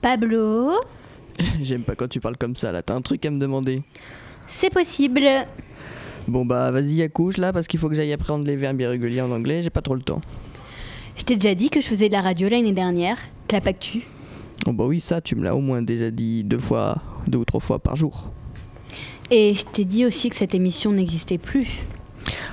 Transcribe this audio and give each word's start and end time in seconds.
Pablo 0.00 0.72
J'aime 1.62 1.82
pas 1.82 1.94
quand 1.94 2.08
tu 2.08 2.20
parles 2.20 2.36
comme 2.36 2.54
ça 2.54 2.72
là, 2.72 2.82
t'as 2.82 2.94
un 2.94 3.00
truc 3.00 3.24
à 3.26 3.30
me 3.30 3.38
demander. 3.38 3.82
C'est 4.46 4.70
possible. 4.70 5.24
Bon 6.26 6.44
bah 6.44 6.70
vas-y 6.70 7.02
accouche 7.02 7.36
là 7.36 7.52
parce 7.52 7.66
qu'il 7.66 7.80
faut 7.80 7.88
que 7.88 7.94
j'aille 7.94 8.12
apprendre 8.12 8.44
les 8.44 8.56
verbes 8.56 8.80
irréguliers 8.80 9.22
en 9.22 9.30
anglais, 9.30 9.62
j'ai 9.62 9.70
pas 9.70 9.82
trop 9.82 9.94
le 9.94 10.02
temps. 10.02 10.20
Je 11.16 11.24
t'ai 11.24 11.34
déjà 11.34 11.54
dit 11.54 11.70
que 11.70 11.80
je 11.80 11.86
faisais 11.86 12.08
de 12.08 12.12
la 12.12 12.22
radio 12.22 12.48
l'année 12.48 12.72
dernière. 12.72 13.18
Clapactu. 13.48 14.02
Oh 14.66 14.72
bah 14.72 14.84
oui 14.84 15.00
ça 15.00 15.20
tu 15.20 15.36
me 15.36 15.44
l'as 15.44 15.56
au 15.56 15.60
moins 15.60 15.82
déjà 15.82 16.10
dit 16.10 16.44
deux 16.44 16.58
fois, 16.58 17.02
deux 17.26 17.38
ou 17.38 17.44
trois 17.44 17.60
fois 17.60 17.78
par 17.78 17.96
jour. 17.96 18.30
Et 19.30 19.54
je 19.54 19.64
t'ai 19.64 19.84
dit 19.84 20.06
aussi 20.06 20.30
que 20.30 20.36
cette 20.36 20.54
émission 20.54 20.92
n'existait 20.92 21.38
plus. 21.38 21.68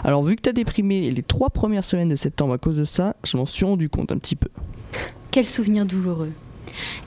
Alors 0.04 0.24
vu 0.24 0.36
que 0.36 0.42
t'as 0.42 0.54
déprimé 0.54 1.10
les 1.10 1.24
trois 1.24 1.50
premières 1.50 1.84
semaines 1.84 2.10
de 2.10 2.16
septembre 2.16 2.54
à 2.54 2.58
cause 2.58 2.78
de 2.78 2.86
ça, 2.86 3.16
je 3.24 3.38
m'en 3.38 3.46
suis 3.46 3.66
rendu 3.66 3.90
compte 3.90 4.12
un 4.12 4.18
petit 4.18 4.36
peu. 4.36 4.50
Quel 5.32 5.46
souvenir 5.46 5.86
douloureux. 5.86 6.32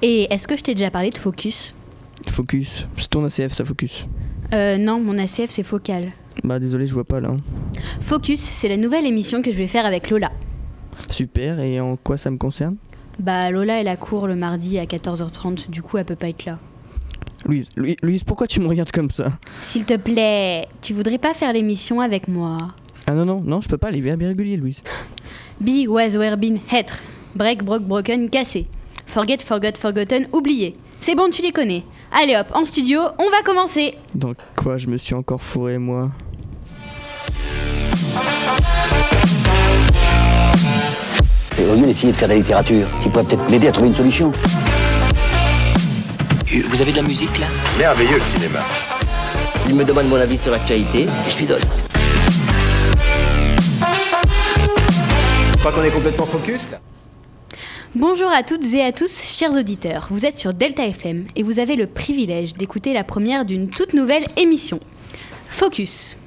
Et 0.02 0.32
est-ce 0.32 0.48
que 0.48 0.56
je 0.56 0.62
t'ai 0.62 0.74
déjà 0.74 0.90
parlé 0.90 1.10
de 1.10 1.18
Focus? 1.18 1.74
Focus, 2.28 2.86
c'est 2.96 3.10
ton 3.10 3.24
ACF 3.24 3.52
ça 3.52 3.64
Focus? 3.64 4.06
Euh 4.52 4.76
non, 4.78 5.00
mon 5.00 5.18
ACF 5.18 5.50
c'est 5.50 5.62
Focal. 5.62 6.12
Bah 6.44 6.58
désolé 6.58 6.86
je 6.86 6.94
vois 6.94 7.04
pas 7.04 7.20
là. 7.20 7.36
Focus, 8.00 8.40
c'est 8.40 8.68
la 8.68 8.76
nouvelle 8.76 9.06
émission 9.06 9.42
que 9.42 9.52
je 9.52 9.58
vais 9.58 9.66
faire 9.66 9.86
avec 9.86 10.10
Lola. 10.10 10.30
Super, 11.08 11.60
et 11.60 11.80
en 11.80 11.96
quoi 11.96 12.16
ça 12.16 12.30
me 12.30 12.36
concerne? 12.36 12.76
Bah 13.18 13.50
Lola 13.50 13.80
elle 13.80 13.88
a 13.88 13.96
cours 13.96 14.26
le 14.26 14.36
mardi 14.36 14.78
à 14.78 14.84
14h30, 14.84 15.70
du 15.70 15.82
coup 15.82 15.98
elle 15.98 16.04
peut 16.04 16.16
pas 16.16 16.28
être 16.28 16.44
là. 16.44 16.58
Louise, 17.46 17.68
Louise, 17.76 17.96
Louise, 18.02 18.24
pourquoi 18.24 18.46
tu 18.46 18.60
me 18.60 18.66
regardes 18.66 18.90
comme 18.90 19.10
ça? 19.10 19.32
S'il 19.60 19.84
te 19.84 19.96
plaît, 19.96 20.66
tu 20.82 20.92
voudrais 20.92 21.18
pas 21.18 21.34
faire 21.34 21.52
l'émission 21.52 22.00
avec 22.00 22.28
moi? 22.28 22.58
Ah 23.06 23.12
non 23.12 23.24
non, 23.24 23.40
non 23.40 23.60
je 23.60 23.68
peux 23.68 23.78
pas, 23.78 23.90
les 23.90 24.00
verbes 24.00 24.22
irréguliers 24.22 24.56
Louise. 24.56 24.82
Be, 25.60 25.88
was, 25.88 26.16
were, 26.16 26.36
been, 26.36 26.60
être. 26.72 27.00
Break, 27.34 27.64
broke, 27.64 27.82
broken, 27.82 28.30
cassé. 28.30 28.66
Forget, 29.08 29.38
forgot, 29.38 29.78
forgotten, 29.80 30.28
oublié. 30.34 30.76
C'est 31.00 31.14
bon, 31.14 31.30
tu 31.30 31.40
les 31.40 31.50
connais. 31.50 31.82
Allez 32.12 32.36
hop, 32.36 32.48
en 32.52 32.66
studio, 32.66 33.00
on 33.18 33.30
va 33.30 33.40
commencer. 33.42 33.94
Dans 34.14 34.34
quoi 34.54 34.76
je 34.76 34.86
me 34.86 34.98
suis 34.98 35.14
encore 35.14 35.40
fourré 35.40 35.78
moi? 35.78 36.10
Et 41.58 41.64
au 41.64 41.74
lieu 41.74 41.86
d'essayer 41.86 42.12
de 42.12 42.16
faire 42.18 42.28
de 42.28 42.34
la 42.34 42.38
littérature, 42.38 42.86
qui 43.02 43.08
pourrait 43.08 43.24
peut-être 43.24 43.50
m'aider 43.50 43.68
à 43.68 43.72
trouver 43.72 43.88
une 43.88 43.94
solution. 43.94 44.30
Vous 46.46 46.82
avez 46.82 46.92
de 46.92 46.96
la 46.96 47.02
musique 47.02 47.38
là? 47.38 47.46
Merveilleux 47.78 48.18
le 48.18 48.24
cinéma. 48.24 48.60
Il 49.68 49.74
me 49.74 49.84
demande 49.84 50.08
mon 50.08 50.16
avis 50.16 50.36
sur 50.36 50.52
l'actualité 50.52 51.04
et 51.04 51.30
je 51.30 51.38
lui 51.38 51.46
donne. 51.46 51.62
Je 55.52 55.56
crois 55.56 55.72
qu'on 55.72 55.82
est 55.82 55.90
complètement 55.90 56.26
focus 56.26 56.70
là. 56.70 56.78
Bonjour 57.94 58.28
à 58.28 58.42
toutes 58.42 58.74
et 58.74 58.82
à 58.82 58.92
tous, 58.92 59.22
chers 59.22 59.54
auditeurs. 59.54 60.08
Vous 60.10 60.26
êtes 60.26 60.38
sur 60.38 60.52
Delta 60.52 60.86
FM 60.86 61.24
et 61.36 61.42
vous 61.42 61.58
avez 61.58 61.74
le 61.74 61.86
privilège 61.86 62.52
d'écouter 62.52 62.92
la 62.92 63.02
première 63.02 63.46
d'une 63.46 63.70
toute 63.70 63.94
nouvelle 63.94 64.26
émission. 64.36 64.78
Focus. 65.48 66.18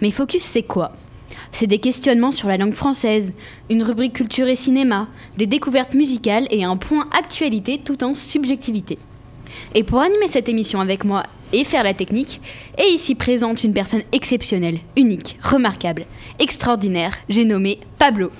Mais 0.00 0.10
Focus, 0.10 0.42
c'est 0.42 0.64
quoi? 0.64 0.90
C'est 1.52 1.68
des 1.68 1.78
questionnements 1.78 2.32
sur 2.32 2.48
la 2.48 2.56
langue 2.56 2.74
française, 2.74 3.32
une 3.70 3.84
rubrique 3.84 4.14
culture 4.14 4.48
et 4.48 4.56
cinéma, 4.56 5.06
des 5.38 5.46
découvertes 5.46 5.94
musicales 5.94 6.48
et 6.50 6.64
un 6.64 6.76
point 6.76 7.08
actualité 7.16 7.78
tout 7.78 8.02
en 8.02 8.16
subjectivité. 8.16 8.98
Et 9.76 9.84
pour 9.84 10.00
animer 10.00 10.26
cette 10.26 10.48
émission 10.48 10.80
avec 10.80 11.04
moi 11.04 11.22
et 11.52 11.62
faire 11.62 11.84
la 11.84 11.94
technique, 11.94 12.40
est 12.76 12.90
ici 12.92 13.14
présente 13.14 13.62
une 13.62 13.74
personne 13.74 14.02
exceptionnelle, 14.10 14.80
unique, 14.96 15.38
remarquable, 15.40 16.06
extraordinaire, 16.40 17.14
j'ai 17.28 17.44
nommé 17.44 17.78
Pablo. 17.96 18.32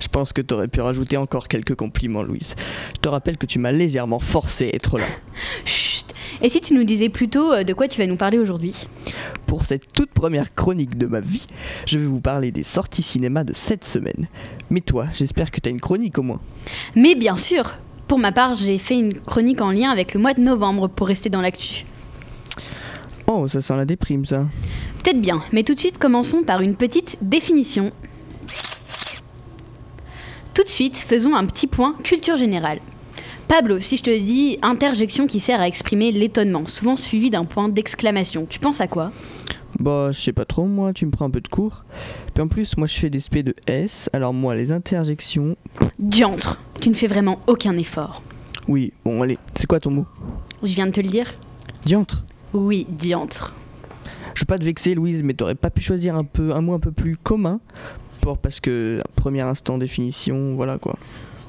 Je 0.00 0.08
pense 0.08 0.32
que 0.32 0.40
t'aurais 0.40 0.68
pu 0.68 0.80
rajouter 0.80 1.16
encore 1.16 1.48
quelques 1.48 1.74
compliments 1.74 2.22
Louise. 2.22 2.54
Je 2.94 3.00
te 3.00 3.08
rappelle 3.08 3.36
que 3.36 3.46
tu 3.46 3.58
m'as 3.58 3.72
légèrement 3.72 4.20
forcé 4.20 4.66
à 4.66 4.76
être 4.76 4.98
là. 4.98 5.06
Chut 5.64 6.06
Et 6.42 6.48
si 6.48 6.60
tu 6.60 6.74
nous 6.74 6.84
disais 6.84 7.08
plutôt 7.08 7.52
euh, 7.52 7.64
de 7.64 7.72
quoi 7.72 7.88
tu 7.88 7.98
vas 8.00 8.06
nous 8.06 8.16
parler 8.16 8.38
aujourd'hui? 8.38 8.86
Pour 9.46 9.64
cette 9.64 9.92
toute 9.92 10.10
première 10.10 10.54
chronique 10.54 10.98
de 10.98 11.06
ma 11.06 11.20
vie, 11.20 11.46
je 11.86 11.98
vais 11.98 12.06
vous 12.06 12.20
parler 12.20 12.50
des 12.50 12.62
sorties 12.62 13.02
cinéma 13.02 13.44
de 13.44 13.52
cette 13.52 13.84
semaine. 13.84 14.28
Mais 14.70 14.80
toi, 14.80 15.06
j'espère 15.14 15.50
que 15.50 15.60
t'as 15.60 15.70
une 15.70 15.80
chronique 15.80 16.18
au 16.18 16.22
moins. 16.22 16.40
Mais 16.94 17.14
bien 17.14 17.36
sûr 17.36 17.74
Pour 18.08 18.18
ma 18.18 18.32
part, 18.32 18.54
j'ai 18.54 18.78
fait 18.78 18.98
une 18.98 19.14
chronique 19.20 19.60
en 19.60 19.70
lien 19.70 19.90
avec 19.90 20.14
le 20.14 20.20
mois 20.20 20.34
de 20.34 20.40
novembre 20.40 20.88
pour 20.88 21.06
rester 21.06 21.30
dans 21.30 21.40
l'actu. 21.40 21.84
Oh, 23.28 23.48
ça 23.48 23.60
sent 23.60 23.76
la 23.76 23.84
déprime 23.84 24.24
ça. 24.24 24.46
Peut-être 25.02 25.20
bien, 25.20 25.42
mais 25.52 25.64
tout 25.64 25.74
de 25.74 25.80
suite 25.80 25.98
commençons 25.98 26.42
par 26.42 26.60
une 26.60 26.76
petite 26.76 27.18
définition. 27.22 27.92
Tout 30.56 30.64
de 30.64 30.68
suite, 30.70 30.96
faisons 30.96 31.34
un 31.34 31.44
petit 31.44 31.66
point 31.66 31.94
culture 32.02 32.38
générale. 32.38 32.78
Pablo, 33.46 33.78
si 33.78 33.98
je 33.98 34.02
te 34.02 34.18
dis 34.18 34.58
interjection 34.62 35.26
qui 35.26 35.38
sert 35.38 35.60
à 35.60 35.68
exprimer 35.68 36.12
l'étonnement, 36.12 36.66
souvent 36.66 36.96
suivi 36.96 37.28
d'un 37.28 37.44
point 37.44 37.68
d'exclamation, 37.68 38.46
tu 38.48 38.58
penses 38.58 38.80
à 38.80 38.86
quoi? 38.86 39.12
Bah, 39.78 40.12
je 40.12 40.18
sais 40.18 40.32
pas 40.32 40.46
trop 40.46 40.64
moi, 40.64 40.94
tu 40.94 41.04
me 41.04 41.10
prends 41.10 41.26
un 41.26 41.30
peu 41.30 41.42
de 41.42 41.48
cours. 41.48 41.84
Puis 42.32 42.42
en 42.42 42.48
plus, 42.48 42.78
moi 42.78 42.86
je 42.86 42.98
fais 42.98 43.10
des 43.10 43.20
SP 43.20 43.44
de 43.44 43.54
S, 43.66 44.08
alors 44.14 44.32
moi 44.32 44.54
les 44.54 44.72
interjections. 44.72 45.58
Diantre 45.98 46.58
Tu 46.80 46.88
ne 46.88 46.94
fais 46.94 47.06
vraiment 47.06 47.38
aucun 47.46 47.76
effort. 47.76 48.22
Oui, 48.66 48.94
bon 49.04 49.20
allez, 49.20 49.36
c'est 49.54 49.66
quoi 49.66 49.78
ton 49.78 49.90
mot? 49.90 50.06
Je 50.62 50.74
viens 50.74 50.86
de 50.86 50.92
te 50.92 51.02
le 51.02 51.08
dire 51.08 51.34
Diantre. 51.84 52.24
Oui, 52.54 52.86
diantre. 52.88 53.52
Je 54.32 54.40
veux 54.40 54.46
pas 54.46 54.58
te 54.58 54.64
vexer 54.64 54.94
Louise, 54.94 55.22
mais 55.22 55.34
t'aurais 55.34 55.54
pas 55.54 55.68
pu 55.68 55.82
choisir 55.82 56.16
un 56.16 56.24
peu 56.24 56.54
un 56.54 56.62
mot 56.62 56.72
un 56.72 56.80
peu 56.80 56.92
plus 56.92 57.18
commun 57.18 57.60
parce 58.34 58.60
que 58.60 59.00
premier 59.14 59.42
instant 59.42 59.78
définition, 59.78 60.54
voilà 60.54 60.78
quoi. 60.78 60.96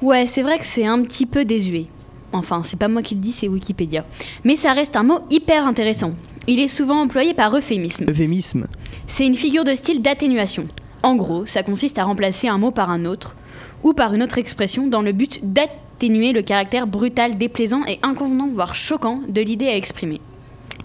Ouais, 0.00 0.26
c'est 0.26 0.42
vrai 0.42 0.58
que 0.58 0.64
c'est 0.64 0.86
un 0.86 1.02
petit 1.02 1.26
peu 1.26 1.44
désuet. 1.44 1.86
Enfin, 2.32 2.62
c'est 2.62 2.78
pas 2.78 2.88
moi 2.88 3.02
qui 3.02 3.14
le 3.14 3.20
dis, 3.20 3.32
c'est 3.32 3.48
Wikipédia. 3.48 4.04
Mais 4.44 4.56
ça 4.56 4.72
reste 4.72 4.96
un 4.96 5.02
mot 5.02 5.20
hyper 5.30 5.66
intéressant. 5.66 6.12
Il 6.46 6.60
est 6.60 6.68
souvent 6.68 7.00
employé 7.00 7.34
par 7.34 7.54
euphémisme. 7.56 8.08
Euphémisme. 8.08 8.66
C'est 9.06 9.26
une 9.26 9.34
figure 9.34 9.64
de 9.64 9.74
style 9.74 10.02
d'atténuation. 10.02 10.68
En 11.02 11.16
gros, 11.16 11.46
ça 11.46 11.62
consiste 11.62 11.98
à 11.98 12.04
remplacer 12.04 12.48
un 12.48 12.58
mot 12.58 12.70
par 12.70 12.90
un 12.90 13.04
autre, 13.06 13.34
ou 13.82 13.92
par 13.92 14.14
une 14.14 14.22
autre 14.22 14.38
expression 14.38 14.86
dans 14.86 15.02
le 15.02 15.12
but 15.12 15.40
d'atténuer 15.42 16.32
le 16.32 16.42
caractère 16.42 16.86
brutal, 16.86 17.38
déplaisant 17.38 17.84
et 17.86 17.98
inconvenant, 18.02 18.48
voire 18.52 18.74
choquant 18.74 19.20
de 19.28 19.40
l'idée 19.40 19.68
à 19.68 19.76
exprimer. 19.76 20.20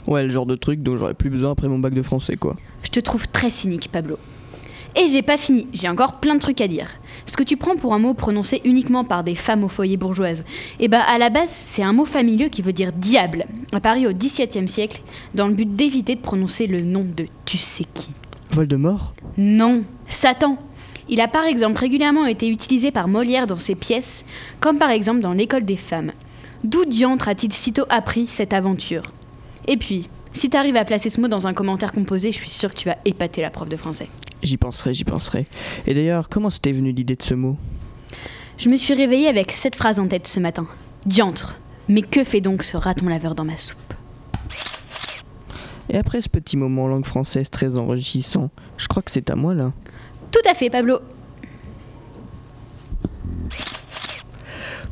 Ouais, 0.08 0.24
le 0.24 0.30
genre 0.30 0.46
de 0.46 0.56
truc 0.56 0.82
dont 0.82 0.98
j'aurais 0.98 1.14
plus 1.14 1.30
besoin 1.30 1.52
après 1.52 1.68
mon 1.68 1.80
bac 1.80 1.94
de 1.94 2.02
français 2.02 2.36
quoi. 2.36 2.58
Je 2.84 2.90
te 2.90 3.00
trouve 3.00 3.28
très 3.30 3.50
cynique, 3.50 3.90
Pablo. 3.92 4.18
Et 4.96 5.08
j'ai 5.08 5.24
pas 5.24 5.38
fini, 5.38 5.68
j'ai 5.74 5.90
encore 5.90 6.20
plein 6.20 6.36
de 6.36 6.40
trucs 6.40 6.62
à 6.62 6.68
dire. 6.68 6.88
Ce 7.26 7.36
que 7.36 7.44
tu 7.44 7.58
prends 7.58 7.76
pour 7.76 7.96
un 7.96 8.00
mot 8.00 8.14
prononcé 8.14 8.62
uniquement 8.64 9.04
par 9.04 9.24
des 9.24 9.34
femmes 9.34 9.64
au 9.64 9.68
foyer 9.68 9.98
bourgeoises, 9.98 10.44
et 10.80 10.88
bah 10.88 11.02
à 11.02 11.18
la 11.18 11.30
base, 11.30 11.50
c'est 11.50 11.82
un 11.82 11.94
mot 11.94 12.06
familier 12.06 12.50
qui 12.50 12.62
veut 12.62 12.74
dire 12.74 12.92
diable, 12.94 13.46
apparu 13.72 14.06
au 14.08 14.14
XVIIe 14.14 14.68
siècle, 14.68 15.02
dans 15.34 15.48
le 15.48 15.56
but 15.56 15.76
d'éviter 15.76 16.16
de 16.16 16.22
prononcer 16.22 16.68
le 16.68 16.82
nom 16.82 17.06
de 17.06 17.26
tu 17.46 17.58
sais 17.58 17.86
qui. 17.92 18.10
Voldemort 18.52 19.14
Non, 19.38 19.84
Satan. 20.10 20.58
Il 21.10 21.22
a 21.22 21.28
par 21.28 21.46
exemple 21.46 21.80
régulièrement 21.80 22.28
été 22.28 22.48
utilisé 22.48 22.92
par 22.92 23.08
Molière 23.08 23.48
dans 23.48 23.58
ses 23.58 23.76
pièces, 23.76 24.24
comme 24.60 24.78
par 24.78 24.92
exemple 24.92 25.22
dans 25.22 25.34
L'école 25.34 25.66
des 25.66 25.76
femmes. 25.76 26.12
D'où 26.64 26.86
diantre 26.86 27.28
a-t-il 27.28 27.52
sitôt 27.52 27.86
appris 27.90 28.28
cette 28.28 28.54
aventure? 28.54 29.12
Et 29.68 29.78
puis, 29.78 30.08
si 30.34 30.50
t'arrives 30.50 30.78
à 30.78 30.86
placer 30.86 31.10
ce 31.10 31.20
mot 31.20 31.28
dans 31.28 31.46
un 31.48 31.54
commentaire 31.54 31.92
composé, 31.92 32.32
je 32.32 32.38
suis 32.38 32.50
sûre 32.50 32.74
que 32.74 32.80
tu 32.80 32.88
vas 32.88 32.98
épater 33.06 33.42
la 33.42 33.50
prof 33.50 33.68
de 33.68 33.76
français. 33.76 34.08
J'y 34.44 34.58
penserai, 34.58 34.94
j'y 34.94 35.06
penserai. 35.06 35.48
Et 35.88 35.94
d'ailleurs, 35.94 36.28
comment 36.28 36.50
c'était 36.50 36.74
venu 36.74 36.92
l'idée 36.92 37.16
de 37.16 37.24
ce 37.24 37.34
mot? 37.34 37.58
Je 38.58 38.70
me 38.70 38.76
suis 38.76 38.94
réveillée 38.94 39.30
avec 39.30 39.52
cette 39.54 39.76
phrase 39.76 40.00
en 40.00 40.08
tête 40.08 40.28
ce 40.28 40.40
matin. 40.40 40.68
Diantre. 41.06 41.60
Mais 41.88 42.02
que 42.02 42.24
fait 42.24 42.42
donc 42.42 42.64
ce 42.64 42.78
raton 42.78 43.08
laveur 43.08 43.36
dans 43.36 43.46
ma 43.46 43.58
soupe? 43.58 43.78
Et 45.90 45.98
après 45.98 46.22
ce 46.22 46.30
petit 46.30 46.58
moment 46.58 46.88
langue 46.88 47.06
française 47.06 47.50
très 47.50 47.78
enrichissant, 47.78 48.52
je 48.78 48.88
crois 48.88 49.02
que 49.02 49.12
c'est 49.12 49.30
à 49.30 49.36
moi 49.36 49.54
là. 49.54 49.72
Tout 50.32 50.50
à 50.50 50.54
fait, 50.54 50.70
Pablo. 50.70 51.00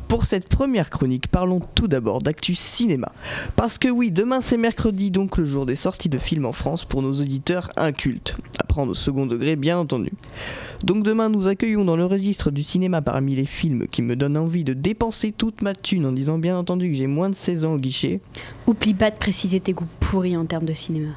Pour 0.08 0.26
cette 0.26 0.48
première 0.48 0.90
chronique, 0.90 1.28
parlons 1.28 1.60
tout 1.74 1.88
d'abord 1.88 2.20
d'actu 2.20 2.54
cinéma. 2.54 3.12
Parce 3.56 3.78
que 3.78 3.88
oui, 3.88 4.10
demain 4.10 4.42
c'est 4.42 4.58
mercredi, 4.58 5.10
donc 5.10 5.38
le 5.38 5.46
jour 5.46 5.64
des 5.64 5.74
sorties 5.74 6.10
de 6.10 6.18
films 6.18 6.44
en 6.44 6.52
France 6.52 6.84
pour 6.84 7.00
nos 7.00 7.14
auditeurs 7.14 7.70
incultes. 7.78 8.36
Prendre 8.72 8.92
au 8.92 8.94
second 8.94 9.26
degré, 9.26 9.54
bien 9.54 9.76
entendu. 9.76 10.12
Donc 10.82 11.04
demain, 11.04 11.28
nous 11.28 11.46
accueillons 11.46 11.84
dans 11.84 11.94
le 11.94 12.06
registre 12.06 12.50
du 12.50 12.62
cinéma 12.62 13.02
parmi 13.02 13.34
les 13.34 13.44
films 13.44 13.86
qui 13.86 14.00
me 14.00 14.16
donnent 14.16 14.38
envie 14.38 14.64
de 14.64 14.72
dépenser 14.72 15.30
toute 15.30 15.60
ma 15.60 15.74
thune 15.74 16.06
en 16.06 16.12
disant 16.12 16.38
bien 16.38 16.56
entendu 16.56 16.90
que 16.90 16.96
j'ai 16.96 17.06
moins 17.06 17.28
de 17.28 17.34
16 17.34 17.66
ans 17.66 17.74
au 17.74 17.78
guichet. 17.78 18.22
Oublie 18.66 18.94
pas 18.94 19.10
de 19.10 19.16
préciser 19.16 19.60
tes 19.60 19.74
goûts 19.74 19.84
pourris 20.00 20.38
en 20.38 20.46
termes 20.46 20.64
de 20.64 20.72
cinéma. 20.72 21.10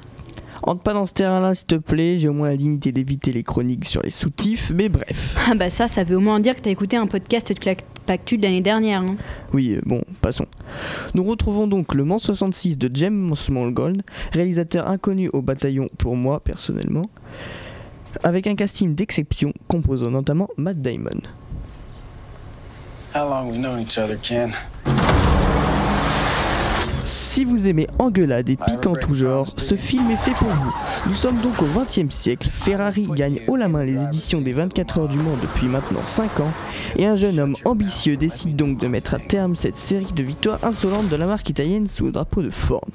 Entre 0.63 0.81
pas 0.81 0.91
dans 0.91 1.05
ce 1.05 1.13
terrain-là, 1.13 1.55
s'il 1.55 1.67
te 1.67 1.75
plaît, 1.75 2.17
j'ai 2.17 2.27
au 2.27 2.33
moins 2.33 2.49
la 2.49 2.57
dignité 2.57 2.91
d'éviter 2.91 3.31
les 3.31 3.43
chroniques 3.43 3.85
sur 3.85 4.01
les 4.01 4.09
soutifs, 4.09 4.73
mais 4.75 4.89
bref. 4.89 5.37
Ah 5.49 5.55
bah 5.55 5.69
ça, 5.69 5.87
ça 5.87 6.03
veut 6.03 6.17
au 6.17 6.21
moins 6.21 6.41
dire 6.41 6.57
que 6.57 6.61
t'as 6.61 6.71
écouté 6.71 6.97
un 6.97 7.07
podcast 7.07 7.53
de 7.53 7.59
De 8.07 8.41
l'année 8.41 8.61
dernière. 8.61 9.01
hein. 9.01 9.15
Oui, 9.51 9.73
euh, 9.73 9.81
bon, 9.83 10.01
passons. 10.21 10.45
Nous 11.15 11.23
retrouvons 11.23 11.65
donc 11.65 11.95
le 11.95 12.03
Mans 12.05 12.19
66 12.19 12.77
de 12.77 12.91
James 12.93 13.35
Smallgold, 13.35 14.03
réalisateur 14.31 14.87
inconnu 14.87 15.27
au 15.33 15.41
bataillon 15.41 15.89
pour 15.97 16.15
moi 16.15 16.39
personnellement, 16.39 17.05
avec 18.23 18.45
un 18.45 18.55
casting 18.55 18.93
d'exception 18.93 19.53
composant 19.67 20.11
notamment 20.11 20.49
Matt 20.55 20.81
Damon. 20.81 21.19
How 23.15 23.27
long 23.27 23.49
we 23.49 23.57
known 23.57 23.79
each 23.81 23.97
other, 23.97 24.17
Ken? 24.21 24.51
Si 27.35 27.43
vous 27.43 27.67
aimez 27.67 27.89
engueulade 27.99 28.49
et 28.49 28.55
pique 28.55 28.85
en 28.87 28.95
tout 28.95 29.13
genre, 29.13 29.45
ce 29.45 29.75
film 29.75 30.09
est 30.09 30.15
fait 30.15 30.31
pour 30.35 30.47
vous. 30.47 30.73
Nous 31.05 31.13
sommes 31.13 31.35
donc 31.39 31.61
au 31.61 31.65
XXe 31.65 32.15
siècle, 32.15 32.47
Ferrari 32.49 33.09
gagne 33.11 33.41
haut 33.49 33.57
la 33.57 33.67
main 33.67 33.83
les 33.83 34.01
éditions 34.01 34.39
des 34.39 34.53
24 34.53 34.99
heures 34.99 35.07
du 35.09 35.17
Mans 35.17 35.35
depuis 35.41 35.67
maintenant 35.67 35.99
5 36.05 36.39
ans, 36.39 36.53
et 36.95 37.05
un 37.05 37.17
jeune 37.17 37.37
homme 37.41 37.57
ambitieux 37.65 38.15
décide 38.15 38.55
donc 38.55 38.79
de 38.79 38.87
mettre 38.87 39.15
à 39.15 39.19
terme 39.19 39.57
cette 39.57 39.75
série 39.75 40.13
de 40.15 40.23
victoires 40.23 40.63
insolentes 40.63 41.09
de 41.09 41.15
la 41.17 41.27
marque 41.27 41.49
italienne 41.49 41.89
sous 41.89 42.05
le 42.05 42.13
drapeau 42.13 42.41
de 42.41 42.49
Ford. 42.49 42.87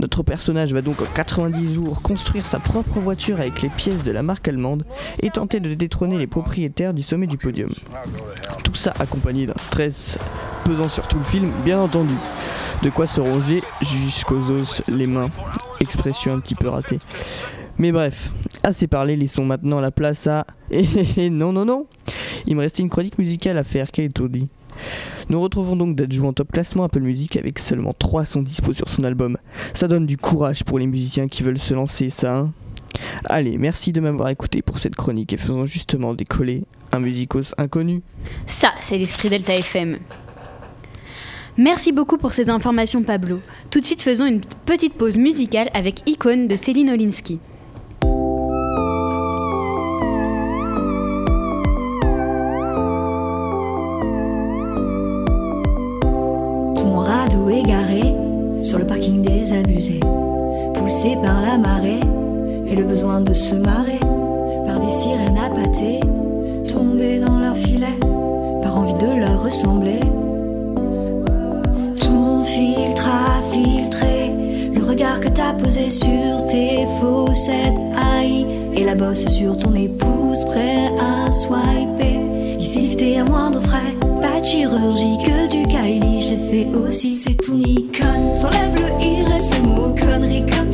Notre 0.00 0.22
personnage 0.22 0.74
va 0.74 0.82
donc 0.82 1.00
en 1.00 1.06
90 1.14 1.72
jours 1.72 2.02
construire 2.02 2.44
sa 2.44 2.58
propre 2.58 3.00
voiture 3.00 3.40
avec 3.40 3.62
les 3.62 3.70
pièces 3.70 4.02
de 4.02 4.10
la 4.10 4.22
marque 4.22 4.48
allemande 4.48 4.84
et 5.22 5.30
tenter 5.30 5.60
de 5.60 5.72
détrôner 5.72 6.18
les 6.18 6.26
propriétaires 6.26 6.92
du 6.92 7.00
sommet 7.00 7.26
du 7.26 7.38
podium. 7.38 7.70
Tout 8.64 8.74
ça 8.74 8.92
accompagné 8.98 9.46
d'un 9.46 9.56
stress 9.56 10.18
pesant 10.66 10.90
sur 10.90 11.08
tout 11.08 11.16
le 11.16 11.24
film, 11.24 11.50
bien 11.64 11.80
entendu. 11.80 12.12
De 12.82 12.90
quoi 12.90 13.06
se 13.06 13.20
ronger 13.20 13.62
jusqu'aux 13.80 14.50
os 14.50 14.82
les 14.88 15.06
mains. 15.06 15.28
Expression 15.80 16.34
un 16.34 16.40
petit 16.40 16.54
peu 16.54 16.68
ratée. 16.68 16.98
Mais 17.78 17.92
bref, 17.92 18.32
assez 18.62 18.86
parlé, 18.86 19.16
laissons 19.16 19.44
maintenant 19.44 19.80
la 19.80 19.90
place 19.90 20.26
à... 20.26 20.46
Eh 20.70 21.30
non, 21.30 21.52
non, 21.52 21.64
non 21.64 21.86
Il 22.46 22.56
me 22.56 22.60
restait 22.60 22.82
une 22.82 22.90
chronique 22.90 23.18
musicale 23.18 23.58
à 23.58 23.64
faire, 23.64 23.90
quel 23.90 24.08
dit 24.08 24.48
nous 25.28 25.40
retrouvons 25.40 25.76
donc 25.76 25.96
d'adjoint 25.96 26.30
en 26.30 26.32
top 26.32 26.52
classement 26.52 26.84
Apple 26.84 27.00
Music 27.00 27.36
avec 27.36 27.58
seulement 27.58 27.94
3 27.98 28.24
sons 28.24 28.42
dispo 28.42 28.72
sur 28.72 28.88
son 28.88 29.04
album. 29.04 29.38
Ça 29.74 29.88
donne 29.88 30.06
du 30.06 30.16
courage 30.16 30.64
pour 30.64 30.78
les 30.78 30.86
musiciens 30.86 31.28
qui 31.28 31.42
veulent 31.42 31.58
se 31.58 31.74
lancer, 31.74 32.08
ça 32.08 32.36
hein 32.36 32.52
Allez, 33.24 33.58
merci 33.58 33.92
de 33.92 34.00
m'avoir 34.00 34.28
écouté 34.28 34.62
pour 34.62 34.78
cette 34.78 34.96
chronique 34.96 35.32
et 35.32 35.36
faisons 35.36 35.66
justement 35.66 36.14
décoller 36.14 36.64
un 36.92 37.00
musicos 37.00 37.54
inconnu. 37.56 38.02
Ça, 38.46 38.72
c'est 38.80 38.98
l'esprit 38.98 39.30
Delta 39.30 39.54
FM. 39.54 39.98
Merci 41.58 41.92
beaucoup 41.92 42.16
pour 42.16 42.32
ces 42.32 42.48
informations 42.48 43.02
Pablo. 43.02 43.40
Tout 43.70 43.80
de 43.80 43.84
suite 43.84 44.00
faisons 44.00 44.24
une 44.24 44.40
petite 44.64 44.94
pause 44.94 45.18
musicale 45.18 45.68
avec 45.74 46.08
Icône 46.08 46.48
de 46.48 46.56
Céline 46.56 46.88
Olinsky. 46.88 47.40
Ton 56.74 56.96
radeau 56.96 57.50
égaré 57.50 58.14
sur 58.58 58.78
le 58.78 58.86
parking 58.86 59.20
des 59.20 59.52
abusés, 59.52 60.00
poussé 60.72 61.16
par 61.22 61.42
la 61.42 61.58
marée 61.58 62.00
et 62.66 62.74
le 62.74 62.84
besoin 62.84 63.20
de 63.20 63.34
se 63.34 63.54
marrer, 63.54 64.00
par 64.64 64.80
des 64.80 64.90
sirènes 64.90 65.36
appâtées, 65.36 66.00
tombées 66.72 67.18
dans 67.18 67.38
leur 67.38 67.56
filet, 67.58 67.98
par 68.62 68.78
envie 68.78 68.94
de 68.94 69.20
leur 69.20 69.42
ressembler. 69.42 70.00
Filtre 72.44 73.08
a 73.08 73.40
filtré 73.52 74.30
le 74.74 74.82
regard 74.82 75.20
que 75.20 75.28
t'as 75.28 75.52
posé 75.52 75.90
sur 75.90 76.46
tes 76.50 76.86
faussettes, 77.00 77.72
aïe, 77.96 78.46
et 78.74 78.84
la 78.84 78.94
bosse 78.94 79.26
sur 79.28 79.56
ton 79.58 79.74
épouse, 79.74 80.44
prêt 80.46 80.90
à 80.98 81.30
swiper. 81.30 82.20
S'est 82.72 82.80
lifté 82.80 83.18
à 83.18 83.24
moindre 83.24 83.60
frais, 83.60 83.94
pas 84.22 84.40
de 84.40 84.46
chirurgie 84.46 85.18
que 85.26 85.50
du 85.50 85.66
Kylie, 85.66 86.22
je 86.22 86.28
l'ai 86.30 86.50
fait 86.50 86.74
aussi, 86.74 87.16
c'est 87.16 87.34
ton 87.34 87.58
icône. 87.58 88.34
T'enlèves 88.40 88.74
le 88.76 89.04
il 89.04 89.24
reste 89.30 89.52
le 89.58 89.68
mot 89.68 89.94
connerie, 89.94 90.46
comme 90.46 90.71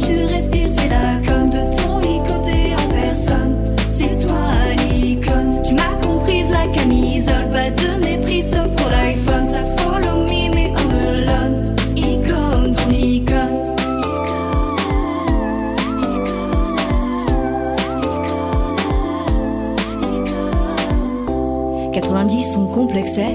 90 22.01 22.53
sont 22.53 22.67
complexés, 22.67 23.35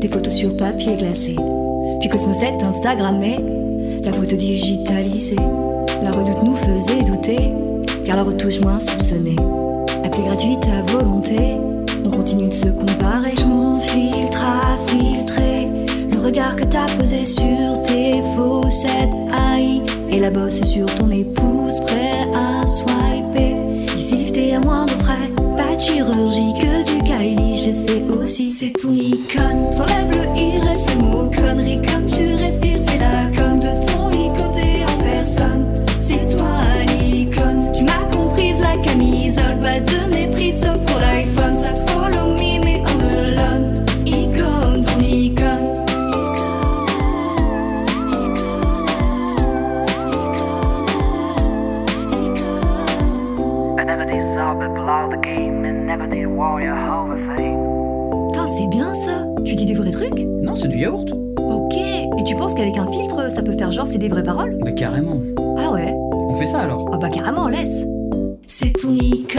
des 0.00 0.08
photos 0.08 0.32
sur 0.32 0.56
papier 0.56 0.96
glacé. 0.96 1.36
Puis 2.00 2.08
Cosmo 2.08 2.32
7 2.32 2.54
Instagrammé, 2.62 3.38
la 4.02 4.14
photo 4.14 4.34
digitalisée. 4.34 5.36
La 6.02 6.12
redoute 6.12 6.42
nous 6.42 6.56
faisait 6.56 7.02
douter, 7.02 7.52
car 8.06 8.16
la 8.16 8.22
retouche 8.22 8.60
moins 8.60 8.78
soupçonnée. 8.78 9.36
Appli 10.04 10.22
gratuite 10.22 10.64
à 10.68 10.90
volonté, 10.90 11.36
on 12.02 12.10
continue 12.10 12.48
de 12.48 12.54
se 12.54 12.68
comparer. 12.68 13.34
Ton 13.34 13.74
filtre 13.76 14.42
a 14.42 14.74
filtré 14.90 15.68
le 16.10 16.18
regard 16.18 16.56
que 16.56 16.64
t'as 16.64 16.86
posé 16.96 17.26
sur 17.26 17.82
tes 17.86 18.22
faussettes, 18.34 19.12
aïe, 19.52 19.82
et 20.10 20.18
la 20.18 20.30
bosse 20.30 20.64
sur 20.64 20.86
ton 20.96 21.10
épouse, 21.10 21.80
prêt 21.86 22.26
à 22.34 22.66
swiper. 22.66 22.97
C'est 29.10 29.38
ton 29.38 29.57
c'est 60.68 60.76
du 60.76 60.82
yaourt. 60.82 61.08
Ok. 61.38 61.76
Et 61.76 62.24
tu 62.24 62.34
penses 62.34 62.54
qu'avec 62.54 62.76
un 62.76 62.86
filtre, 62.86 63.30
ça 63.30 63.42
peut 63.42 63.56
faire 63.56 63.70
genre 63.70 63.86
c'est 63.86 63.98
des 63.98 64.08
vraies 64.08 64.22
paroles? 64.22 64.58
Bah 64.62 64.72
carrément. 64.72 65.20
Ah 65.58 65.70
ouais? 65.72 65.92
On 65.94 66.34
fait 66.34 66.46
ça 66.46 66.60
alors. 66.60 66.88
Ah 66.92 66.98
bah 66.98 67.08
carrément, 67.08 67.48
laisse. 67.48 67.86
C'est 68.46 68.72
ton 68.72 68.94
icône. 68.94 69.37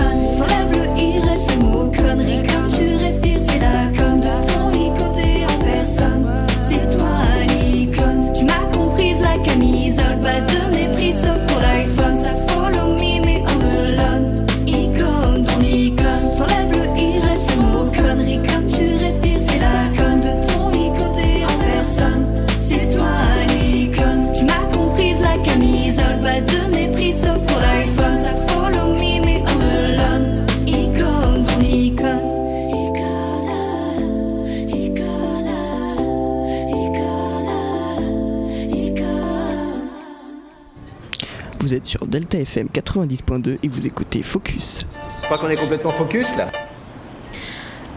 Vous 41.69 41.75
êtes 41.75 41.85
sur 41.85 42.07
Delta 42.07 42.39
FM 42.39 42.67
90.2 42.73 43.59
et 43.61 43.67
vous 43.67 43.85
écoutez 43.85 44.23
Focus. 44.23 44.87
Je 45.19 45.25
crois 45.25 45.37
qu'on 45.37 45.49
est 45.49 45.55
complètement 45.55 45.91
focus 45.91 46.35
là. 46.35 46.51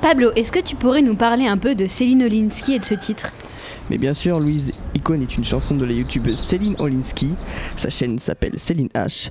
Pablo, 0.02 0.30
est-ce 0.36 0.52
que 0.52 0.58
tu 0.58 0.76
pourrais 0.76 1.00
nous 1.00 1.14
parler 1.14 1.46
un 1.46 1.56
peu 1.56 1.74
de 1.74 1.86
Céline 1.86 2.22
Olinsky 2.22 2.74
et 2.74 2.78
de 2.80 2.84
ce 2.84 2.92
titre? 2.92 3.32
Mais 3.88 3.96
bien 3.96 4.12
sûr, 4.12 4.38
Louise 4.38 4.78
Icône 4.94 5.22
est 5.22 5.38
une 5.38 5.44
chanson 5.44 5.74
de 5.74 5.86
la 5.86 5.92
youtubeuse 5.92 6.38
Céline 6.38 6.76
Olinsky. 6.80 7.32
Sa 7.76 7.88
chaîne 7.88 8.18
s'appelle 8.18 8.58
Céline 8.58 8.90
H. 8.94 9.30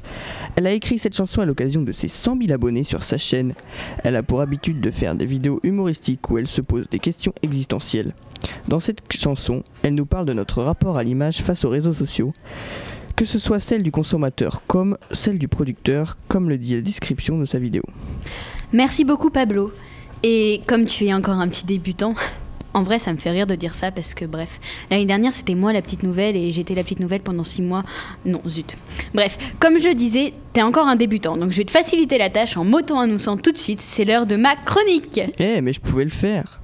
Elle 0.55 0.65
a 0.65 0.71
écrit 0.71 0.97
cette 0.97 1.15
chanson 1.15 1.41
à 1.41 1.45
l'occasion 1.45 1.83
de 1.83 1.91
ses 1.91 2.07
100 2.07 2.39
000 2.41 2.51
abonnés 2.51 2.81
sur 2.81 3.03
sa 3.03 3.19
chaîne. 3.19 3.53
Elle 4.03 4.15
a 4.15 4.23
pour 4.23 4.41
habitude 4.41 4.81
de 4.81 4.89
faire 4.89 5.13
des 5.13 5.27
vidéos 5.27 5.59
humoristiques 5.61 6.27
où 6.31 6.39
elle 6.39 6.47
se 6.47 6.61
pose 6.61 6.89
des 6.89 6.97
questions 6.97 7.33
existentielles. 7.43 8.15
Dans 8.67 8.79
cette 8.79 9.01
chanson, 9.13 9.63
elle 9.83 9.93
nous 9.93 10.07
parle 10.07 10.25
de 10.25 10.33
notre 10.33 10.63
rapport 10.63 10.97
à 10.97 11.03
l'image 11.03 11.43
face 11.43 11.63
aux 11.63 11.69
réseaux 11.69 11.93
sociaux. 11.93 12.33
Que 13.21 13.27
ce 13.27 13.37
soit 13.37 13.59
celle 13.59 13.83
du 13.83 13.91
consommateur 13.91 14.63
comme 14.65 14.97
celle 15.11 15.37
du 15.37 15.47
producteur, 15.47 16.17
comme 16.27 16.49
le 16.49 16.57
dit 16.57 16.73
la 16.73 16.81
description 16.81 17.37
de 17.37 17.45
sa 17.45 17.59
vidéo. 17.59 17.83
Merci 18.73 19.05
beaucoup 19.05 19.29
Pablo. 19.29 19.71
Et 20.23 20.61
comme 20.65 20.87
tu 20.87 21.05
es 21.05 21.13
encore 21.13 21.35
un 21.35 21.47
petit 21.47 21.63
débutant, 21.63 22.15
en 22.73 22.81
vrai 22.81 22.97
ça 22.97 23.13
me 23.13 23.19
fait 23.19 23.29
rire 23.29 23.45
de 23.45 23.53
dire 23.53 23.75
ça 23.75 23.91
parce 23.91 24.15
que 24.15 24.25
bref, 24.25 24.59
l'année 24.89 25.05
dernière 25.05 25.35
c'était 25.35 25.53
moi 25.53 25.71
la 25.71 25.83
petite 25.83 26.01
nouvelle 26.01 26.35
et 26.35 26.51
j'étais 26.51 26.73
la 26.73 26.81
petite 26.81 26.99
nouvelle 26.99 27.21
pendant 27.21 27.43
six 27.43 27.61
mois. 27.61 27.83
Non, 28.25 28.41
zut. 28.47 28.75
Bref, 29.13 29.37
comme 29.59 29.77
je 29.77 29.89
disais, 29.89 30.33
t'es 30.53 30.63
encore 30.63 30.87
un 30.87 30.95
débutant, 30.95 31.37
donc 31.37 31.51
je 31.51 31.57
vais 31.57 31.65
te 31.65 31.71
faciliter 31.71 32.17
la 32.17 32.31
tâche 32.31 32.57
en 32.57 32.65
m'auto-annonçant 32.65 33.37
tout 33.37 33.51
de 33.51 33.57
suite, 33.59 33.81
c'est 33.81 34.03
l'heure 34.03 34.25
de 34.25 34.35
ma 34.35 34.55
chronique. 34.55 35.21
Eh, 35.37 35.61
mais 35.61 35.73
je 35.73 35.79
pouvais 35.79 36.05
le 36.05 36.09
faire 36.09 36.59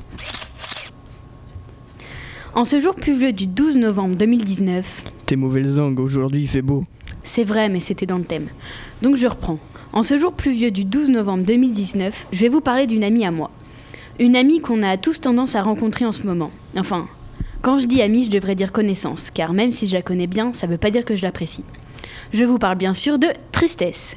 En 2.56 2.66
ce 2.66 2.80
jour 2.80 2.96
pluvieux 2.96 3.32
du 3.32 3.46
12 3.46 3.78
novembre 3.78 4.16
2019, 4.16 5.04
T'es 5.28 5.36
mauvaise 5.36 5.78
langue, 5.78 6.00
aujourd'hui 6.00 6.44
il 6.44 6.48
fait 6.48 6.62
beau. 6.62 6.86
C'est 7.22 7.44
vrai, 7.44 7.68
mais 7.68 7.82
c'était 7.82 8.06
dans 8.06 8.18
le 8.18 8.24
thème. 8.24 8.48
Donc 9.02 9.18
je 9.18 9.28
reprends. 9.28 9.60
En 9.92 10.04
ce 10.04 10.18
jour 10.18 10.32
pluvieux 10.32 10.72
du 10.72 10.86
12 10.86 11.10
novembre 11.10 11.44
2019, 11.46 12.28
je 12.32 12.40
vais 12.40 12.48
vous 12.48 12.62
parler 12.62 12.88
d'une 12.88 13.04
amie 13.04 13.26
à 13.26 13.32
moi. 13.32 13.52
Une 14.22 14.38
amie 14.38 14.62
qu'on 14.62 14.84
a 14.84 14.96
tous 14.96 15.20
tendance 15.20 15.56
à 15.56 15.64
rencontrer 15.64 16.06
en 16.06 16.14
ce 16.14 16.24
moment. 16.24 16.50
Enfin, 16.78 17.10
quand 17.62 17.78
je 17.78 17.88
dis 17.88 18.02
amie, 18.02 18.24
je 18.24 18.30
devrais 18.30 18.56
dire 18.56 18.72
connaissance, 18.72 19.30
car 19.30 19.52
même 19.52 19.74
si 19.74 19.88
je 19.88 19.96
la 19.96 20.02
connais 20.02 20.28
bien, 20.28 20.54
ça 20.54 20.66
ne 20.66 20.72
veut 20.72 20.78
pas 20.78 20.92
dire 20.92 21.04
que 21.04 21.18
je 21.18 21.24
l'apprécie. 21.24 21.66
Je 22.32 22.46
vous 22.46 22.58
parle 22.58 22.78
bien 22.78 22.94
sûr 22.94 23.20
de 23.20 23.28
tristesse. 23.52 24.16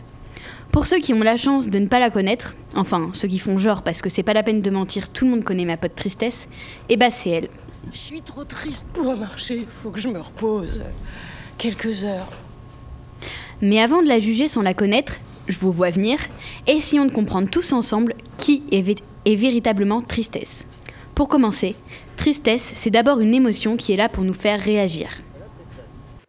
Pour 0.70 0.86
ceux 0.86 1.00
qui 1.00 1.12
ont 1.12 1.24
la 1.24 1.36
chance 1.36 1.66
de 1.66 1.80
ne 1.80 1.88
pas 1.88 1.98
la 1.98 2.10
connaître, 2.10 2.54
enfin 2.76 3.10
ceux 3.14 3.26
qui 3.26 3.40
font 3.40 3.58
genre 3.58 3.82
parce 3.82 4.00
que 4.00 4.08
c'est 4.08 4.22
pas 4.22 4.32
la 4.32 4.44
peine 4.44 4.62
de 4.62 4.70
mentir, 4.70 5.08
tout 5.08 5.24
le 5.24 5.32
monde 5.32 5.42
connaît 5.42 5.64
ma 5.64 5.76
pote 5.76 5.96
tristesse, 5.96 6.48
et 6.88 6.96
bah 6.96 7.10
c'est 7.10 7.30
elle. 7.30 7.48
Je 7.92 7.98
suis 7.98 8.22
trop 8.22 8.44
triste 8.44 8.84
pour 8.92 9.16
marcher, 9.16 9.66
faut 9.68 9.90
que 9.90 10.00
je 10.00 10.08
me 10.08 10.20
repose. 10.20 10.82
Quelques 11.58 12.04
heures. 12.04 12.28
Mais 13.60 13.80
avant 13.80 14.02
de 14.02 14.08
la 14.08 14.20
juger 14.20 14.48
sans 14.48 14.62
la 14.62 14.74
connaître, 14.74 15.14
je 15.48 15.58
vous 15.58 15.72
vois 15.72 15.90
venir, 15.90 16.18
essayons 16.66 17.04
de 17.06 17.10
comprendre 17.12 17.50
tous 17.50 17.72
ensemble 17.72 18.14
qui 18.38 18.62
est, 18.70 18.80
vé- 18.82 19.02
est 19.24 19.34
véritablement 19.34 20.00
tristesse. 20.02 20.66
Pour 21.14 21.28
commencer, 21.28 21.74
tristesse, 22.16 22.72
c'est 22.76 22.90
d'abord 22.90 23.20
une 23.20 23.34
émotion 23.34 23.76
qui 23.76 23.92
est 23.92 23.96
là 23.96 24.08
pour 24.08 24.24
nous 24.24 24.32
faire 24.34 24.60
réagir. 24.60 25.08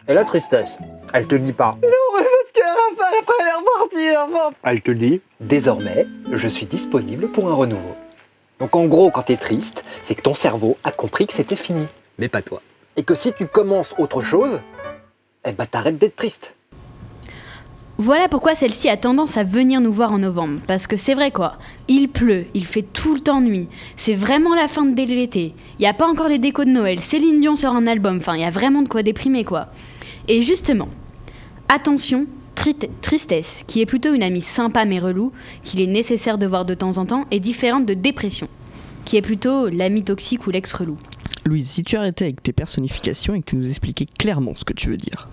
Et 0.07 0.13
la 0.13 0.25
tristesse, 0.25 0.77
elle 1.13 1.27
te 1.27 1.35
dit 1.35 1.53
pas. 1.53 1.77
Parce 1.81 2.51
qu'à 2.51 2.65
la 2.65 2.95
fin, 2.97 3.17
après 3.19 3.33
elle 3.39 3.47
est 3.47 3.53
repartie, 3.53 4.17
enfin. 4.35 4.55
Elle 4.63 4.81
te 4.81 4.91
dit, 4.91 5.21
Désormais, 5.39 6.05
je 6.31 6.47
suis 6.47 6.65
disponible 6.65 7.29
pour 7.29 7.49
un 7.49 7.53
renouveau. 7.53 7.95
Donc 8.61 8.75
en 8.75 8.85
gros, 8.85 9.09
quand 9.09 9.23
t'es 9.23 9.37
triste, 9.37 9.83
c'est 10.03 10.13
que 10.13 10.21
ton 10.21 10.35
cerveau 10.35 10.77
a 10.83 10.91
compris 10.91 11.25
que 11.25 11.33
c'était 11.33 11.55
fini. 11.55 11.87
Mais 12.19 12.27
pas 12.27 12.43
toi. 12.43 12.61
Et 12.95 13.01
que 13.01 13.15
si 13.15 13.33
tu 13.33 13.47
commences 13.47 13.95
autre 13.97 14.21
chose, 14.21 14.61
eh 15.43 15.51
ben 15.51 15.65
t'arrêtes 15.65 15.97
d'être 15.97 16.15
triste. 16.15 16.53
Voilà 17.97 18.27
pourquoi 18.27 18.53
celle-ci 18.53 18.87
a 18.87 18.97
tendance 18.97 19.35
à 19.35 19.43
venir 19.43 19.81
nous 19.81 19.91
voir 19.91 20.11
en 20.11 20.19
novembre. 20.19 20.59
Parce 20.67 20.85
que 20.85 20.95
c'est 20.95 21.15
vrai 21.15 21.31
quoi, 21.31 21.53
il 21.87 22.07
pleut, 22.07 22.45
il 22.53 22.67
fait 22.67 22.83
tout 22.83 23.15
le 23.15 23.21
temps 23.21 23.41
nuit. 23.41 23.67
C'est 23.95 24.13
vraiment 24.13 24.53
la 24.53 24.67
fin 24.67 24.85
de 24.85 25.01
l'été. 25.01 25.55
Il 25.79 25.81
n'y 25.81 25.87
a 25.87 25.93
pas 25.95 26.07
encore 26.07 26.27
les 26.27 26.37
décos 26.37 26.65
de 26.65 26.69
Noël. 26.69 26.99
Céline 26.99 27.39
Dion 27.41 27.55
sort 27.55 27.75
un 27.75 27.87
album. 27.87 28.17
Enfin, 28.17 28.35
il 28.35 28.41
y 28.41 28.45
a 28.45 28.51
vraiment 28.51 28.83
de 28.83 28.89
quoi 28.89 29.01
déprimer 29.01 29.43
quoi. 29.43 29.69
Et 30.27 30.43
justement, 30.43 30.89
attention, 31.67 32.27
tristesse, 33.01 33.63
qui 33.67 33.81
est 33.81 33.85
plutôt 33.85 34.13
une 34.13 34.23
amie 34.23 34.41
sympa 34.41 34.85
mais 34.85 34.99
relou, 34.99 35.31
qu'il 35.63 35.81
est 35.81 35.87
nécessaire 35.87 36.37
de 36.37 36.45
voir 36.45 36.65
de 36.65 36.73
temps 36.73 36.97
en 36.97 37.05
temps, 37.05 37.25
est 37.31 37.39
différente 37.39 37.85
de 37.85 37.93
dépression, 37.93 38.47
qui 39.05 39.17
est 39.17 39.21
plutôt 39.21 39.67
l'ami 39.69 40.03
toxique 40.03 40.45
ou 40.47 40.51
l'ex-relou. 40.51 40.97
Louise, 41.45 41.69
si 41.69 41.83
tu 41.83 41.95
arrêtais 41.95 42.25
avec 42.25 42.43
tes 42.43 42.53
personnifications 42.53 43.33
et 43.33 43.41
que 43.41 43.49
tu 43.49 43.55
nous 43.55 43.69
expliquais 43.69 44.05
clairement 44.17 44.53
ce 44.55 44.63
que 44.63 44.73
tu 44.73 44.89
veux 44.89 44.97
dire. 44.97 45.27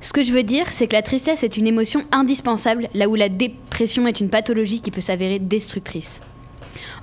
Ce 0.00 0.12
que 0.12 0.22
je 0.22 0.32
veux 0.32 0.42
dire, 0.42 0.70
c'est 0.70 0.86
que 0.86 0.92
la 0.92 1.00
tristesse 1.00 1.42
est 1.42 1.56
une 1.56 1.66
émotion 1.66 2.02
indispensable, 2.12 2.88
là 2.92 3.08
où 3.08 3.14
la 3.14 3.30
dépression 3.30 4.06
est 4.06 4.20
une 4.20 4.28
pathologie 4.28 4.80
qui 4.80 4.90
peut 4.90 5.00
s'avérer 5.00 5.38
destructrice. 5.38 6.20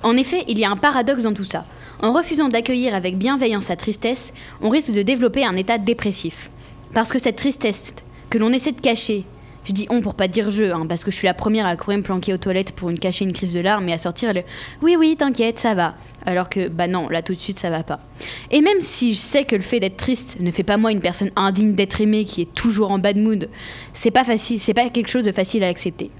En 0.04 0.16
effet, 0.16 0.44
il 0.46 0.58
y 0.58 0.64
a 0.64 0.70
un 0.70 0.76
paradoxe 0.76 1.24
dans 1.24 1.34
tout 1.34 1.44
ça. 1.44 1.64
En 2.00 2.12
refusant 2.12 2.48
d'accueillir 2.48 2.94
avec 2.94 3.18
bienveillance 3.18 3.66
sa 3.66 3.76
tristesse, 3.76 4.32
on 4.60 4.70
risque 4.70 4.92
de 4.92 5.02
développer 5.02 5.44
un 5.44 5.56
état 5.56 5.78
dépressif. 5.78 6.50
Parce 6.94 7.10
que 7.10 7.18
cette 7.18 7.36
tristesse 7.36 7.94
que 8.30 8.38
l'on 8.38 8.52
essaie 8.52 8.72
de 8.72 8.80
cacher, 8.80 9.24
je 9.64 9.72
dis 9.72 9.86
on 9.90 10.00
pour 10.00 10.14
pas 10.14 10.28
dire 10.28 10.50
je, 10.50 10.64
hein, 10.64 10.86
parce 10.88 11.04
que 11.04 11.10
je 11.10 11.16
suis 11.16 11.26
la 11.26 11.34
première 11.34 11.66
à 11.66 11.76
courir 11.76 11.98
me 11.98 12.02
planquer 12.02 12.34
aux 12.34 12.38
toilettes 12.38 12.72
pour 12.72 12.90
une 12.90 12.98
cacher 12.98 13.24
une 13.24 13.32
crise 13.32 13.52
de 13.52 13.60
larmes 13.60 13.88
et 13.88 13.92
à 13.92 13.98
sortir 13.98 14.32
le 14.32 14.42
oui 14.82 14.96
oui 14.98 15.16
t'inquiète 15.16 15.58
ça 15.58 15.74
va, 15.74 15.94
alors 16.26 16.48
que 16.48 16.68
bah 16.68 16.88
non 16.88 17.08
là 17.08 17.22
tout 17.22 17.34
de 17.34 17.40
suite 17.40 17.58
ça 17.58 17.70
va 17.70 17.82
pas. 17.82 17.98
Et 18.50 18.60
même 18.60 18.80
si 18.80 19.14
je 19.14 19.20
sais 19.20 19.44
que 19.44 19.56
le 19.56 19.62
fait 19.62 19.80
d'être 19.80 19.96
triste 19.96 20.38
ne 20.40 20.50
fait 20.50 20.62
pas 20.62 20.76
moi 20.76 20.92
une 20.92 21.00
personne 21.00 21.30
indigne 21.36 21.74
d'être 21.74 22.00
aimée 22.00 22.24
qui 22.24 22.42
est 22.42 22.54
toujours 22.54 22.90
en 22.90 22.98
bad 22.98 23.16
mood, 23.16 23.48
c'est 23.92 24.10
pas 24.10 24.24
facile, 24.24 24.58
c'est 24.58 24.74
pas 24.74 24.88
quelque 24.88 25.08
chose 25.08 25.24
de 25.24 25.32
facile 25.32 25.64
à 25.64 25.68
accepter. 25.68 26.10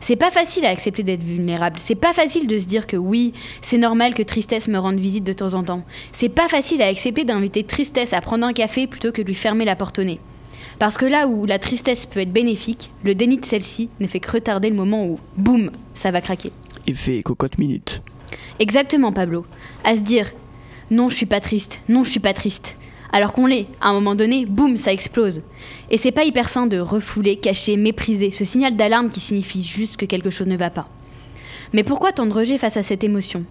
C'est 0.00 0.16
pas 0.16 0.32
facile 0.32 0.64
à 0.64 0.70
accepter 0.70 1.04
d'être 1.04 1.22
vulnérable. 1.22 1.76
C'est 1.78 1.94
pas 1.94 2.12
facile 2.12 2.48
de 2.48 2.58
se 2.58 2.66
dire 2.66 2.88
que 2.88 2.96
oui, 2.96 3.32
c'est 3.60 3.78
normal 3.78 4.14
que 4.14 4.22
tristesse 4.22 4.66
me 4.66 4.78
rende 4.78 4.98
visite 4.98 5.22
de 5.22 5.32
temps 5.32 5.54
en 5.54 5.62
temps. 5.62 5.84
C'est 6.10 6.28
pas 6.28 6.48
facile 6.48 6.82
à 6.82 6.86
accepter 6.86 7.24
d'inviter 7.24 7.62
tristesse 7.62 8.12
à 8.12 8.20
prendre 8.20 8.44
un 8.44 8.52
café 8.52 8.88
plutôt 8.88 9.12
que 9.12 9.22
de 9.22 9.26
lui 9.28 9.34
fermer 9.34 9.64
la 9.64 9.76
porte 9.76 10.00
au 10.00 10.04
nez. 10.04 10.18
Parce 10.78 10.96
que 10.96 11.06
là 11.06 11.26
où 11.26 11.46
la 11.46 11.58
tristesse 11.58 12.06
peut 12.06 12.20
être 12.20 12.32
bénéfique, 12.32 12.90
le 13.04 13.14
déni 13.14 13.38
de 13.38 13.46
celle-ci 13.46 13.88
ne 14.00 14.06
fait 14.06 14.20
que 14.20 14.30
retarder 14.30 14.70
le 14.70 14.76
moment 14.76 15.04
où, 15.04 15.18
boum, 15.36 15.70
ça 15.94 16.10
va 16.10 16.20
craquer. 16.20 16.52
Effet 16.86 17.22
cocotte 17.22 17.58
minute. 17.58 18.02
Exactement, 18.58 19.12
Pablo. 19.12 19.44
À 19.84 19.96
se 19.96 20.02
dire 20.02 20.30
non, 20.90 21.08
je 21.08 21.14
suis 21.14 21.26
pas 21.26 21.40
triste, 21.40 21.80
non, 21.88 22.04
je 22.04 22.10
suis 22.10 22.20
pas 22.20 22.34
triste. 22.34 22.76
Alors 23.12 23.32
qu'on 23.32 23.46
l'est, 23.46 23.66
à 23.80 23.90
un 23.90 23.92
moment 23.92 24.14
donné, 24.14 24.46
boum, 24.46 24.76
ça 24.76 24.92
explose. 24.92 25.42
Et 25.90 25.98
c'est 25.98 26.12
pas 26.12 26.24
hyper 26.24 26.48
sain 26.48 26.66
de 26.66 26.78
refouler, 26.78 27.36
cacher, 27.36 27.76
mépriser 27.76 28.30
ce 28.30 28.44
signal 28.44 28.76
d'alarme 28.76 29.10
qui 29.10 29.20
signifie 29.20 29.62
juste 29.62 29.96
que 29.96 30.06
quelque 30.06 30.30
chose 30.30 30.48
ne 30.48 30.56
va 30.56 30.70
pas. 30.70 30.88
Mais 31.72 31.82
pourquoi 31.82 32.12
tant 32.12 32.26
de 32.26 32.32
rejet 32.32 32.58
face 32.58 32.76
à 32.76 32.82
cette 32.82 33.04
émotion? 33.04 33.44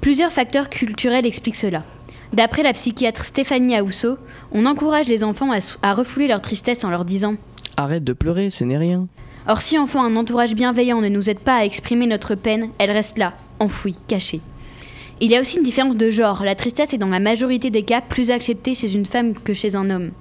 Plusieurs 0.00 0.32
facteurs 0.32 0.70
culturels 0.70 1.26
expliquent 1.26 1.56
cela. 1.56 1.84
D'après 2.32 2.62
la 2.62 2.72
psychiatre 2.72 3.26
Stéphanie 3.26 3.76
Aousso, 3.76 4.16
on 4.52 4.64
encourage 4.64 5.06
les 5.06 5.22
enfants 5.22 5.52
à, 5.52 5.58
à 5.82 5.92
refouler 5.92 6.28
leur 6.28 6.40
tristesse 6.40 6.82
en 6.82 6.88
leur 6.88 7.04
disant 7.04 7.36
Arrête 7.76 8.04
de 8.04 8.14
pleurer, 8.14 8.48
ce 8.48 8.64
n'est 8.64 8.78
rien. 8.78 9.06
Or, 9.46 9.60
si 9.60 9.78
enfant 9.78 10.02
un 10.02 10.16
entourage 10.16 10.54
bienveillant 10.54 11.02
ne 11.02 11.10
nous 11.10 11.28
aide 11.28 11.40
pas 11.40 11.56
à 11.56 11.64
exprimer 11.64 12.06
notre 12.06 12.34
peine, 12.34 12.70
elle 12.78 12.90
reste 12.90 13.18
là, 13.18 13.34
enfouie, 13.58 13.96
cachée. 14.06 14.40
Il 15.20 15.30
y 15.30 15.36
a 15.36 15.40
aussi 15.40 15.58
une 15.58 15.62
différence 15.62 15.96
de 15.98 16.10
genre. 16.10 16.42
La 16.42 16.54
tristesse 16.54 16.94
est 16.94 16.98
dans 16.98 17.08
la 17.08 17.20
majorité 17.20 17.70
des 17.70 17.82
cas 17.82 18.00
plus 18.00 18.30
acceptée 18.30 18.74
chez 18.74 18.94
une 18.94 19.06
femme 19.06 19.34
que 19.34 19.52
chez 19.52 19.76
un 19.76 19.90
homme. 19.90 20.12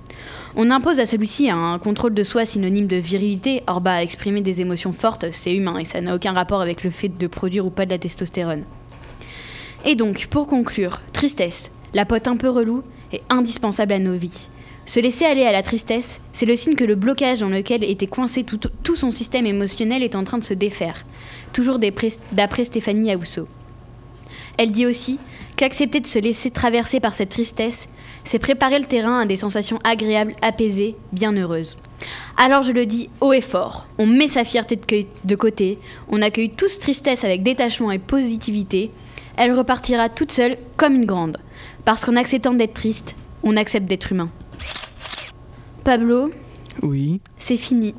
On 0.58 0.70
impose 0.70 1.00
à 1.00 1.06
celui-ci 1.06 1.50
un 1.50 1.80
contrôle 1.80 2.14
de 2.14 2.24
soi 2.24 2.46
synonyme 2.46 2.88
de 2.88 2.98
virilité. 2.98 3.64
Or, 3.68 3.80
bah, 3.80 4.04
exprimer 4.04 4.42
des 4.42 4.60
émotions 4.60 4.92
fortes, 4.92 5.26
c'est 5.32 5.56
humain 5.56 5.78
et 5.78 5.86
ça 5.86 6.02
n'a 6.02 6.14
aucun 6.14 6.34
rapport 6.34 6.62
avec 6.62 6.84
le 6.84 6.92
fait 6.92 7.10
de 7.10 7.28
produire 7.28 7.66
ou 7.66 7.70
pas 7.70 7.86
de 7.86 7.92
la 7.92 7.98
testostérone. 8.00 8.66
Et 9.86 9.96
donc, 9.96 10.28
pour 10.30 10.46
conclure, 10.46 11.02
tristesse, 11.14 11.72
la 11.94 12.06
pote 12.06 12.28
un 12.28 12.38
peu 12.38 12.50
relou, 12.50 12.84
est 13.12 13.22
indispensable 13.30 13.94
à 13.94 14.00
nos 14.00 14.16
vies. 14.16 14.50
Se 14.86 15.00
laisser 15.00 15.26
aller 15.26 15.46
à 15.46 15.52
la 15.52 15.64
tristesse, 15.64 16.20
c'est 16.34 16.46
le 16.46 16.56
signe 16.56 16.76
que 16.76 16.84
le 16.84 16.96
blocage 16.96 17.40
dans 17.40 17.50
lequel 17.50 17.84
était 17.84 18.08
coincé 18.08 18.44
tout, 18.44 18.96
son 18.96 19.12
système 19.12 19.46
émotionnel 19.46 20.04
est 20.04 20.16
en 20.16 20.24
train 20.24 20.40
de 20.40 20.44
se 20.44 20.54
défaire. 20.54 21.06
Toujours 21.54 21.80
d'après 21.80 22.66
Stéphanie 22.66 23.12
Aousso. 23.12 23.48
Elle 24.58 24.72
dit 24.72 24.86
aussi 24.86 25.20
qu'accepter 25.56 26.00
de 26.00 26.08
se 26.08 26.20
laisser 26.20 26.50
traverser 26.50 27.00
par 27.00 27.14
cette 27.14 27.30
tristesse, 27.30 27.86
c'est 28.24 28.40
préparer 28.40 28.80
le 28.80 28.86
terrain 28.86 29.20
à 29.20 29.26
des 29.26 29.38
sensations 29.38 29.80
agréables, 29.84 30.36
apaisées, 30.42 30.96
bien 31.12 31.34
heureuses. 31.34 31.78
Alors 32.38 32.64
je 32.64 32.72
le 32.72 32.86
dis 32.86 33.10
haut 33.22 33.34
et 33.34 33.42
fort, 33.42 33.86
on 33.98 34.06
met 34.06 34.28
sa 34.28 34.44
fierté 34.44 34.76
de, 34.76 35.06
de 35.24 35.36
côté, 35.36 35.78
on 36.10 36.22
accueille 36.22 36.50
tous 36.50 36.80
tristesse 36.80 37.24
avec 37.24 37.44
détachement 37.44 37.92
et 37.92 38.00
positivité, 38.00 38.92
elle 39.44 39.54
repartira 39.58 40.08
toute 40.08 40.32
seule 40.32 40.56
comme 40.78 40.94
une 40.94 41.06
grande. 41.06 41.38
Parce 41.84 42.06
qu'en 42.06 42.16
acceptant 42.16 42.54
d'être 42.54 42.76
triste, 42.76 43.16
on 43.42 43.58
accepte 43.58 43.88
d'être 43.90 44.12
humain. 44.12 44.30
Pablo, 45.84 46.32
Oui. 46.84 47.22
c'est 47.40 47.58
fini. 47.58 47.96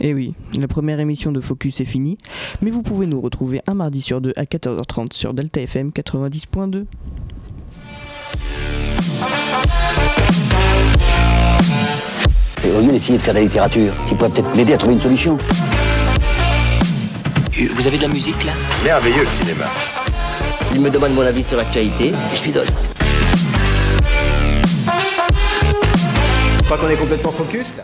Eh 0.00 0.12
oui, 0.12 0.34
la 0.58 0.66
première 0.66 0.98
émission 0.98 1.30
de 1.30 1.40
Focus 1.40 1.80
est 1.80 1.84
finie, 1.84 2.18
mais 2.60 2.70
vous 2.70 2.82
pouvez 2.82 3.06
nous 3.06 3.20
retrouver 3.20 3.60
un 3.68 3.74
mardi 3.74 4.02
sur 4.02 4.20
deux 4.20 4.32
à 4.34 4.42
14h30 4.46 5.12
sur 5.12 5.32
Delta 5.32 5.60
FM 5.60 5.90
90.2. 5.90 6.86
Et 12.66 12.70
au 12.76 12.80
lieu 12.80 12.92
d'essayer 12.92 13.18
de 13.18 13.22
faire 13.22 13.34
de 13.34 13.38
la 13.38 13.44
littérature, 13.44 13.92
tu 14.08 14.14
pourrais 14.14 14.30
peut-être 14.30 14.56
m'aider 14.56 14.72
à 14.72 14.78
trouver 14.78 14.94
une 14.94 15.00
solution. 15.00 15.38
Vous 17.74 17.86
avez 17.86 17.96
de 17.98 18.02
la 18.02 18.08
musique 18.08 18.42
là? 18.44 18.52
Merveilleux 18.82 19.24
le 19.24 19.30
cinéma. 19.30 19.66
Il 20.74 20.80
me 20.80 20.90
demande 20.90 21.14
mon 21.14 21.22
avis 21.22 21.44
sur 21.44 21.56
l'actualité 21.56 22.08
et 22.08 22.36
je 22.36 22.42
lui 22.42 22.50
donne. 22.50 22.66
Je 26.58 26.62
crois 26.64 26.76
qu'on 26.78 26.88
est 26.88 26.96
complètement 26.96 27.30
focus. 27.30 27.74